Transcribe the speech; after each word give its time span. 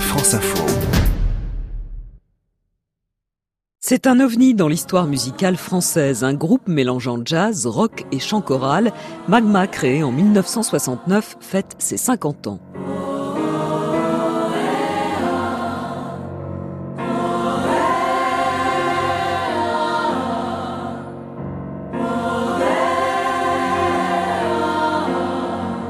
France 0.00 0.34
Info. 0.34 0.64
C'est 3.80 4.06
un 4.08 4.18
ovni 4.18 4.54
dans 4.54 4.66
l'histoire 4.66 5.06
musicale 5.06 5.56
française, 5.56 6.24
un 6.24 6.34
groupe 6.34 6.66
mélangeant 6.66 7.20
jazz, 7.24 7.66
rock 7.66 8.04
et 8.10 8.18
chant 8.18 8.40
choral. 8.40 8.92
Magma, 9.28 9.68
créé 9.68 10.02
en 10.02 10.10
1969, 10.10 11.36
fête 11.40 11.76
ses 11.78 11.96
50 11.96 12.46
ans. 12.48 12.58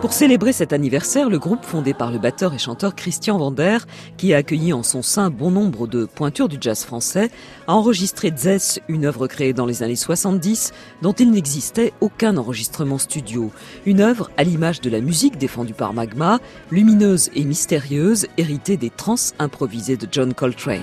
Pour 0.07 0.13
célébrer 0.13 0.53
cet 0.53 0.73
anniversaire, 0.73 1.29
le 1.29 1.41
groupe 1.41 1.65
fondé 1.65 1.93
par 1.93 2.13
le 2.13 2.21
batteur 2.21 2.55
et 2.55 2.59
chanteur 2.59 2.95
Christian 2.95 3.39
Vander, 3.39 3.79
qui 4.17 4.33
a 4.35 4.37
accueilli 4.37 4.73
en 4.73 4.85
son 4.85 5.03
sein 5.03 5.31
bon 5.31 5.51
nombre 5.51 5.89
de 5.89 6.05
pointures 6.05 6.47
du 6.49 6.59
jazz 6.61 6.85
français, 6.85 7.29
a 7.67 7.75
enregistré 7.75 8.33
Zess, 8.37 8.79
une 8.87 9.05
œuvre 9.05 9.27
créée 9.27 9.53
dans 9.53 9.67
les 9.67 9.83
années 9.83 9.97
70 9.97 10.73
dont 11.03 11.13
il 11.13 11.33
n'existait 11.33 11.93
aucun 12.01 12.37
enregistrement 12.37 12.99
studio. 12.99 13.51
Une 13.85 14.01
œuvre 14.01 14.31
à 14.37 14.45
l'image 14.45 14.81
de 14.81 14.91
la 14.91 15.01
musique 15.01 15.39
défendue 15.39 15.75
par 15.75 15.93
Magma, 15.93 16.39
lumineuse 16.71 17.31
et 17.35 17.43
mystérieuse, 17.43 18.29
héritée 18.39 18.77
des 18.77 18.91
trans 18.91 19.17
improvisées 19.41 19.97
de 19.97 20.07
John 20.09 20.35
Coltrane. 20.35 20.83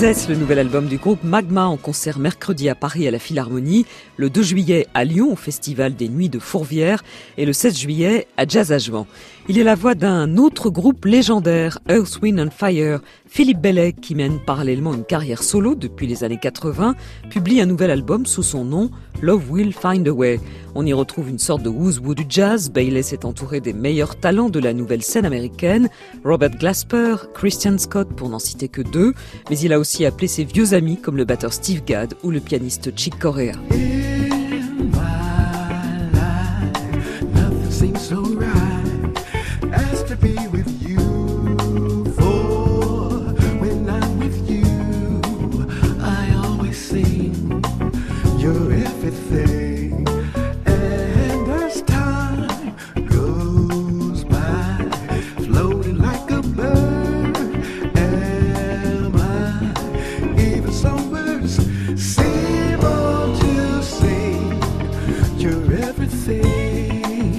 Le 0.00 0.36
nouvel 0.36 0.60
album 0.60 0.86
du 0.86 0.96
groupe 0.96 1.24
Magma 1.24 1.66
en 1.66 1.76
concert 1.76 2.20
mercredi 2.20 2.68
à 2.68 2.76
Paris 2.76 3.08
à 3.08 3.10
la 3.10 3.18
Philharmonie, 3.18 3.84
le 4.16 4.30
2 4.30 4.42
juillet 4.42 4.86
à 4.94 5.02
Lyon 5.02 5.32
au 5.32 5.34
Festival 5.34 5.96
des 5.96 6.08
Nuits 6.08 6.28
de 6.28 6.38
Fourvière 6.38 7.02
et 7.36 7.44
le 7.44 7.52
16 7.52 7.76
juillet 7.76 8.28
à 8.36 8.46
Jazz 8.46 8.70
à 8.70 8.78
Jouan. 8.78 9.08
Il 9.48 9.58
est 9.58 9.64
la 9.64 9.74
voix 9.74 9.96
d'un 9.96 10.36
autre 10.36 10.70
groupe 10.70 11.04
légendaire, 11.04 11.80
Earth, 11.88 12.20
Wind 12.22 12.38
and 12.38 12.50
Fire. 12.56 13.00
Philippe 13.26 13.60
Bellet, 13.60 13.92
qui 13.92 14.14
mène 14.14 14.38
parallèlement 14.38 14.94
une 14.94 15.04
carrière 15.04 15.42
solo 15.42 15.74
depuis 15.74 16.06
les 16.06 16.22
années 16.22 16.38
80, 16.40 16.94
publie 17.28 17.60
un 17.60 17.66
nouvel 17.66 17.90
album 17.90 18.24
sous 18.24 18.42
son 18.42 18.64
nom 18.64 18.90
Love 19.20 19.50
Will 19.50 19.72
Find 19.72 20.06
a 20.06 20.12
Way. 20.12 20.38
On 20.74 20.86
y 20.86 20.92
retrouve 20.92 21.28
une 21.28 21.38
sorte 21.38 21.62
de 21.62 21.68
who's 21.68 22.00
du 22.00 22.24
jazz. 22.28 22.70
Bayless 22.70 23.08
s'est 23.08 23.24
entouré 23.24 23.60
des 23.60 23.72
meilleurs 23.72 24.16
talents 24.16 24.48
de 24.48 24.60
la 24.60 24.72
nouvelle 24.72 25.02
scène 25.02 25.26
américaine, 25.26 25.88
Robert 26.24 26.50
Glasper, 26.50 27.16
Christian 27.34 27.78
Scott 27.78 28.08
pour 28.14 28.28
n'en 28.28 28.38
citer 28.38 28.68
que 28.68 28.82
deux, 28.82 29.12
mais 29.50 29.58
il 29.58 29.72
a 29.72 29.78
aussi 29.78 29.87
appelé 30.06 30.28
ses 30.28 30.44
vieux 30.44 30.74
amis 30.74 30.98
comme 30.98 31.16
le 31.16 31.24
batteur 31.24 31.52
Steve 31.52 31.82
Gadd 31.84 32.14
ou 32.22 32.30
le 32.30 32.40
pianiste 32.40 32.96
Chick 32.96 33.18
Corea. 33.18 33.52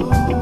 Bellet. 0.00 0.39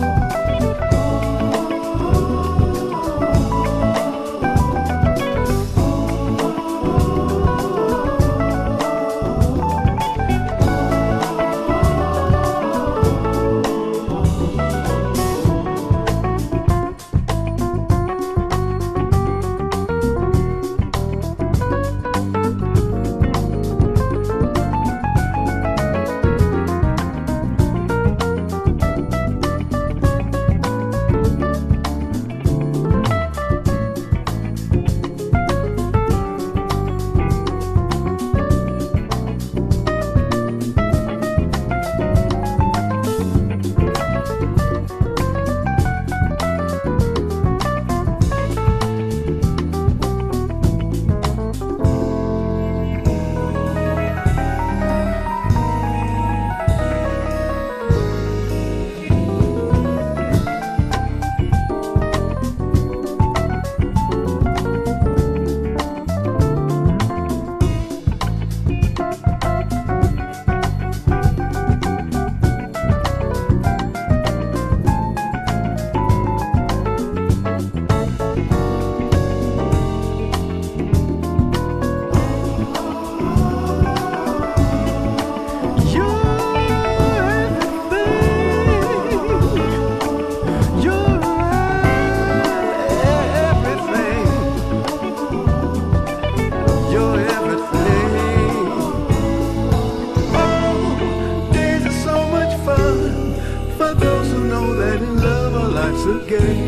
good. 106.28 106.67